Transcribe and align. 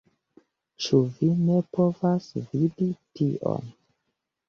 Ĉu 0.85 1.01
vi 1.19 1.29
ne 1.43 1.59
povas 1.79 2.33
vidi 2.49 2.91
tion?! 2.93 3.73